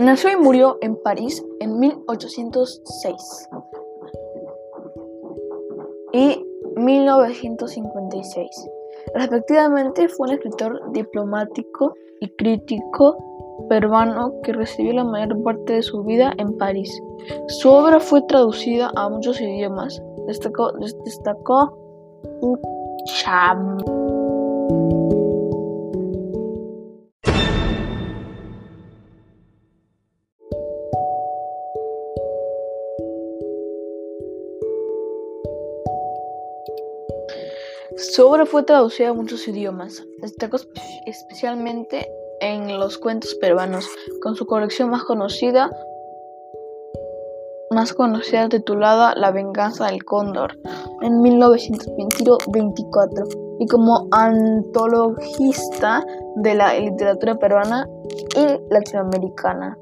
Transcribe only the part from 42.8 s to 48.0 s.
cuentos peruanos, con su colección más conocida, más